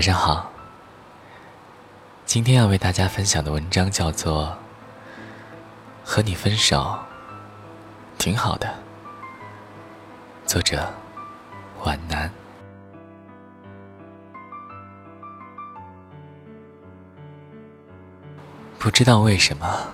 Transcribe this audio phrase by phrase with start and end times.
[0.00, 0.50] 晚上好。
[2.24, 4.46] 今天要为大家分享的文章叫做
[6.02, 6.98] 《和你分手
[8.16, 8.66] 挺好的》，
[10.46, 10.90] 作者
[11.82, 12.32] 皖南。
[18.78, 19.86] 不知道为什么，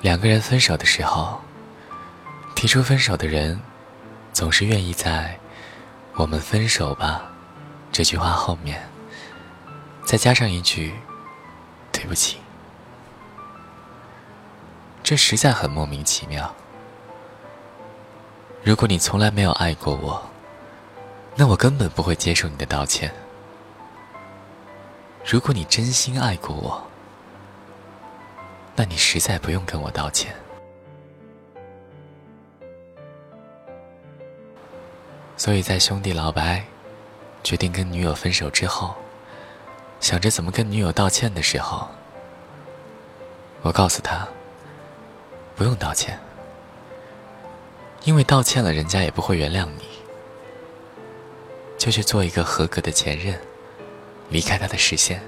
[0.00, 1.40] 两个人分手的时候，
[2.56, 3.56] 提出分手的人
[4.32, 5.38] 总是愿意在。
[6.14, 7.22] 我们分手吧，
[7.94, 8.82] 这句话后面
[10.04, 10.92] 再加上一句
[11.92, 12.38] “对不起”，
[15.00, 16.52] 这实在很莫名其妙。
[18.64, 20.20] 如果你从来没有爱过我，
[21.36, 23.14] 那我根本不会接受你的道歉。
[25.24, 26.84] 如果你真心爱过我，
[28.74, 30.34] 那你实在不用跟我道歉。
[35.36, 36.64] 所以在兄弟老白
[37.44, 38.94] 决定跟女友分手之后，
[40.00, 41.86] 想着怎么跟女友道歉的时候，
[43.60, 44.26] 我告诉他
[45.54, 46.18] ：“不用道歉，
[48.04, 49.84] 因为道歉了，人家也不会原谅你。
[51.76, 53.38] 就去做一个合格的前任，
[54.30, 55.20] 离开他的视线，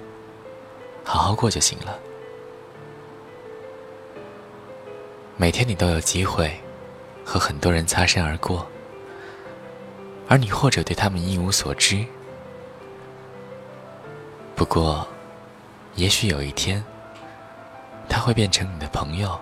[1.05, 1.99] 好好过就行了。
[5.37, 6.59] 每天你都有机会
[7.23, 8.67] 和很多人擦身而过。”
[10.29, 12.05] 而你或者对他们一无所知，
[14.57, 15.07] 不过，
[15.95, 16.85] 也许有一天，
[18.09, 19.39] 他会变成你的朋友，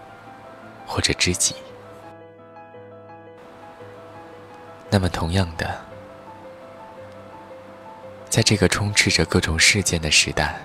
[0.87, 1.55] 或者知己。
[4.91, 5.81] 那么，同样的，
[8.29, 10.61] 在这个充斥着各种事件的时代，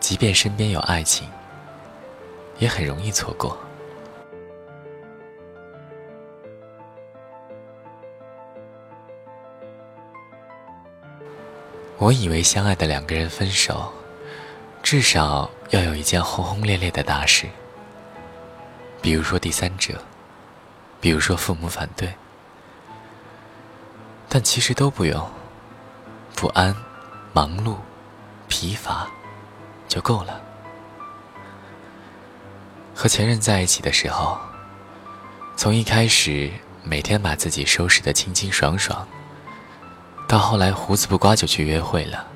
[0.00, 1.30] 即便身边有爱情，
[2.58, 3.56] 也很容易错过。
[11.98, 13.90] 我以为相爱的两个人分手，
[14.82, 17.48] 至少要有一件轰轰烈烈的大事，
[19.00, 19.94] 比如说第三者，
[21.00, 22.12] 比如说父母反对，
[24.28, 25.26] 但其实都不用，
[26.34, 26.76] 不安、
[27.32, 27.76] 忙碌、
[28.46, 29.08] 疲乏
[29.88, 30.38] 就够了。
[32.94, 34.38] 和前任在一起的时候，
[35.56, 36.52] 从一开始
[36.84, 39.08] 每天把自己收拾得清清爽爽。
[40.28, 42.26] 到后来，胡子不刮就去约会了。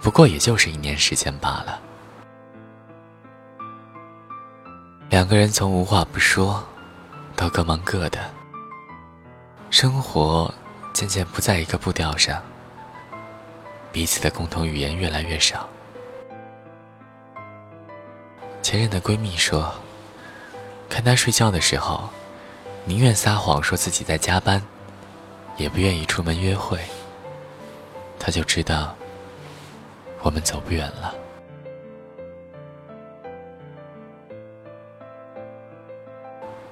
[0.00, 1.80] 不过也就是一年时间罢了。
[5.10, 6.62] 两个人从无话不说，
[7.34, 8.18] 到各忙各的，
[9.70, 10.52] 生活
[10.92, 12.40] 渐渐不在一个步调上，
[13.90, 15.68] 彼此的共同语言越来越少。
[18.62, 19.74] 前任的闺蜜说，
[20.88, 22.08] 看他睡觉的时候，
[22.84, 24.62] 宁愿撒谎说自己在加班。
[25.56, 26.78] 也不愿意出门约会，
[28.18, 28.96] 他就知道
[30.22, 31.14] 我们走不远了。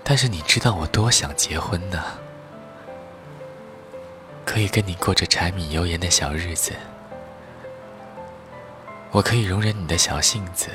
[0.03, 2.03] 但是你知道我多想结婚呢？
[4.45, 6.73] 可以跟你过着柴米油盐的小日子，
[9.13, 10.71] 我可以容忍你的小性子，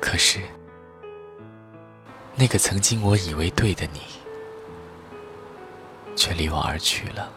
[0.00, 0.40] 可是
[2.34, 4.00] 那个曾经我以为对的你。
[6.16, 7.28] 却离我而去了。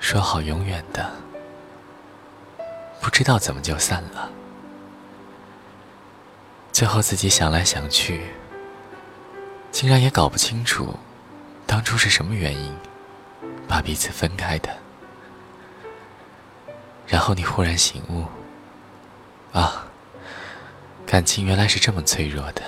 [0.00, 1.12] 说好永远的，
[3.00, 4.30] 不知道怎么就散了。
[6.72, 8.26] 最后自己想来想去，
[9.70, 10.98] 竟然也搞不清楚，
[11.66, 12.76] 当初是什么原因
[13.68, 14.68] 把彼此分开的。
[17.06, 18.24] 然后你忽然醒悟，
[19.56, 19.86] 啊，
[21.06, 22.62] 感情原来是这么脆弱的。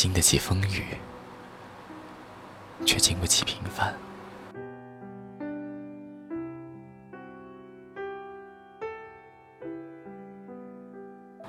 [0.00, 0.96] 经得起风雨，
[2.86, 3.94] 却经不起平凡。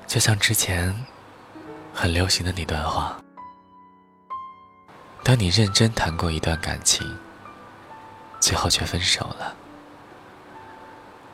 [0.06, 0.94] 就像之前
[1.94, 3.16] 很流行的那段话：，
[5.24, 7.10] 当你认真谈过一段感情，
[8.42, 9.56] 最后却分手了，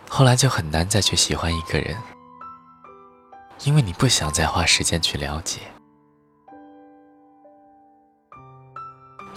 [0.07, 1.97] 后来就很难再去喜欢一个人，
[3.63, 5.61] 因为你不想再花时间去了解。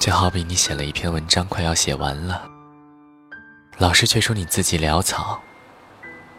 [0.00, 2.48] 就好比你写了一篇文章，快要写完了，
[3.76, 5.38] 老师却说你字迹潦草，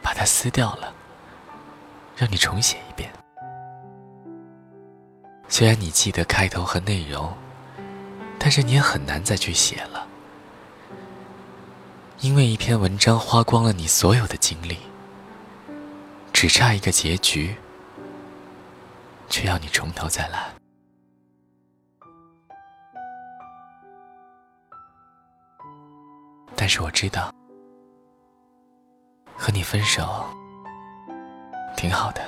[0.01, 0.91] 把它撕掉了，
[2.17, 3.13] 让你重写一遍。
[5.47, 7.31] 虽然你记得开头和内容，
[8.39, 10.07] 但是你也很难再去写了，
[12.19, 14.79] 因为一篇文章花光了你所有的精力，
[16.33, 17.55] 只差一个结局，
[19.29, 20.60] 却要你从头再来。
[26.61, 27.33] 但是我知道，
[29.35, 30.23] 和你分手
[31.75, 32.21] 挺好的。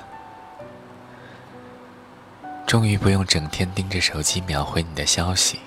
[2.66, 5.60] 终于不用整天盯着手机秒回你的消息，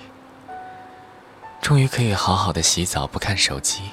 [1.61, 3.83] 终于可以好好的洗澡不看手机，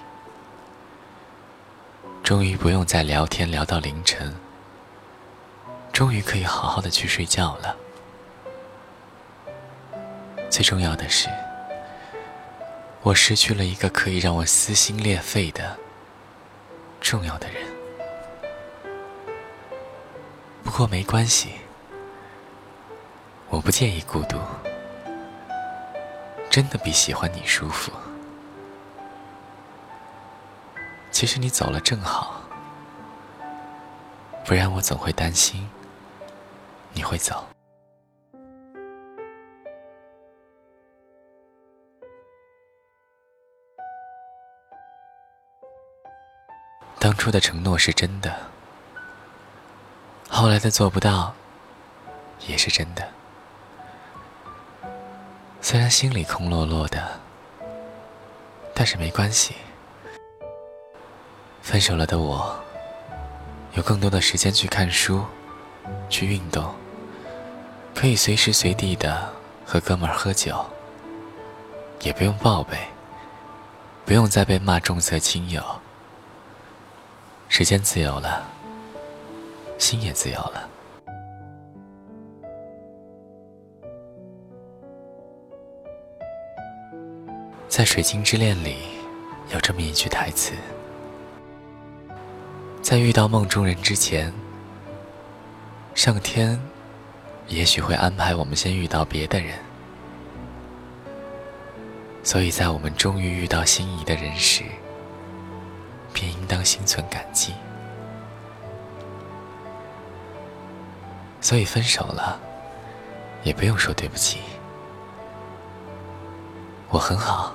[2.25, 4.35] 终于不用再聊天聊到凌晨，
[5.93, 7.77] 终于可以好好的去睡觉了。
[10.51, 11.29] 最重要的是，
[13.05, 15.79] 我失去了一个可以让我撕心裂肺的
[17.03, 17.63] 重要的人。
[20.65, 21.51] 不过没关系。
[23.51, 24.37] 我不介意孤独，
[26.51, 27.93] 真的比喜欢你舒服。
[31.13, 32.43] 其实你走了正好，
[34.45, 35.69] 不然我总会担心
[36.95, 37.47] 你会走。
[47.05, 48.35] 当初的承诺是真的，
[50.31, 51.35] 后来的做不到
[52.47, 53.07] 也是真的。
[55.61, 57.21] 虽然心里空落落的，
[58.73, 59.55] 但是没关系。
[61.61, 62.59] 分手了的我，
[63.75, 65.23] 有更多的时间去看书，
[66.09, 66.75] 去运动，
[67.95, 69.31] 可以随时随地的
[69.67, 70.65] 和哥们儿喝酒，
[72.01, 72.79] 也不用报备，
[74.07, 75.63] 不用再被骂重色轻友。
[77.49, 78.47] 时间自由了，
[79.79, 80.69] 心也自由了。
[87.69, 88.77] 在《水晶之恋》里，
[89.53, 90.53] 有这么一句台词
[92.83, 94.33] ：“在遇到梦中人之前，
[95.95, 96.61] 上天
[97.49, 99.59] 也许会安排我们先遇到别的人。
[102.23, 104.63] 所以在我们终于遇到心仪的人时，
[106.15, 107.53] 便应当心存感激。
[111.43, 112.41] 所以分手了，
[113.43, 114.41] 也不用说对不起，
[116.89, 117.53] 我很好。”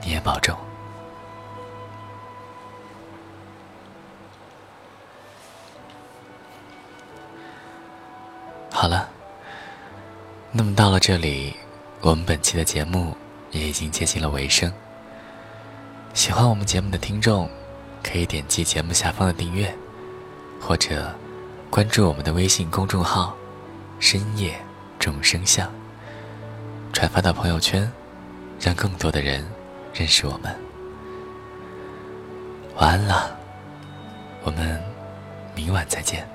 [0.00, 0.56] 你也保重。
[8.72, 9.08] 好了，
[10.52, 11.56] 那么到了这里，
[12.00, 13.14] 我们本期的节目
[13.50, 14.72] 也已经接近了尾声。
[16.18, 17.48] 喜欢我们节目的听众，
[18.02, 19.72] 可以点击节目下方的订阅，
[20.60, 21.14] 或者
[21.70, 23.36] 关注我们的微信公众号
[24.00, 24.58] “深夜
[24.98, 25.70] 众生相”，
[26.92, 27.88] 转发到朋友圈，
[28.58, 29.46] 让更多的人。
[29.94, 30.52] 认识我们，
[32.74, 33.38] 晚安了，
[34.42, 34.82] 我们
[35.54, 36.28] 明晚再见。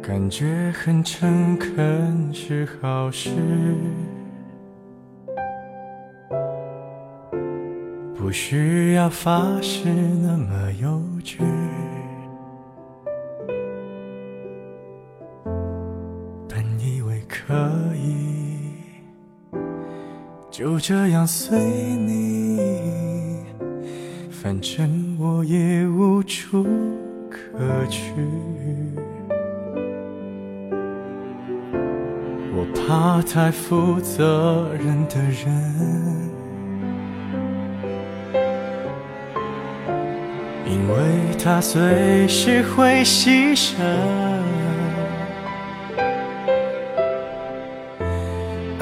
[0.00, 3.30] 感觉很诚恳是好事，
[8.16, 11.61] 不需要发誓那么幼稚。
[17.52, 18.16] 可以
[20.50, 22.58] 就这样随你，
[24.30, 26.66] 反正我也无处
[27.28, 27.38] 可
[27.90, 28.14] 去。
[32.54, 35.52] 我怕太负责任的人，
[40.64, 44.21] 因为他随时会牺牲。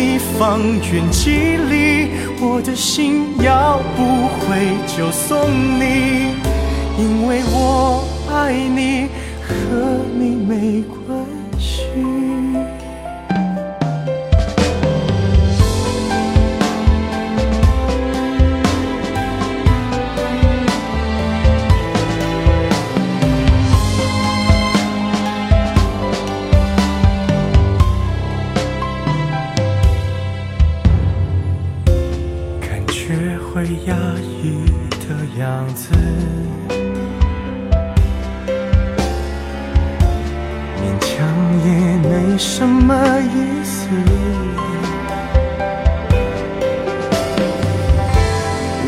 [0.00, 2.08] 你方圆几里，
[2.40, 6.36] 我的心要不回就送你，
[6.96, 8.02] 因为我
[8.32, 9.08] 爱你，
[9.46, 9.52] 和
[10.18, 11.19] 你没关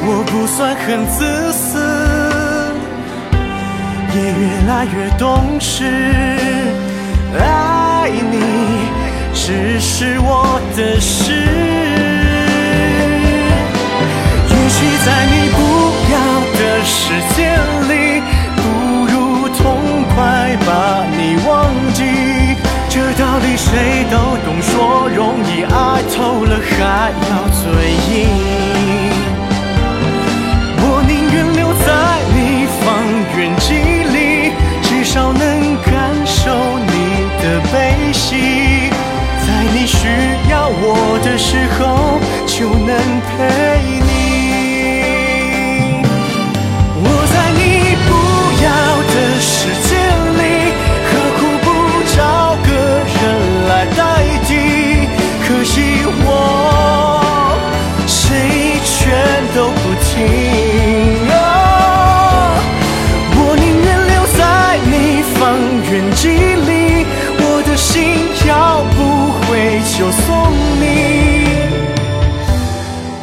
[0.05, 1.79] 我不算很自私，
[4.15, 5.85] 也越来越懂事。
[7.39, 8.37] 爱你
[9.33, 11.33] 只是我的事。
[14.51, 15.59] 也许在你不
[16.11, 16.15] 要
[16.59, 16.99] 的世
[17.37, 17.39] 界
[17.89, 17.93] 里，
[18.57, 18.61] 不
[19.07, 19.15] 如
[19.51, 19.63] 痛
[20.15, 20.17] 快
[20.67, 21.51] 把你忘
[21.95, 22.03] 记。
[22.89, 27.63] 这道理谁都懂，说容易，爱透了还要嘴
[28.11, 28.72] 硬。
[35.13, 35.93] 少能感
[36.25, 38.89] 受你的悲喜，
[39.45, 40.09] 在你需
[40.51, 42.97] 要我的时候就能
[43.29, 43.92] 陪